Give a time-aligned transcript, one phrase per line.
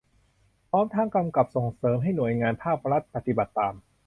[0.69, 3.75] พร้อมทั้งกำกับส่งเสริมให้หน่วยงานภาครัฐปฏิบัติตาม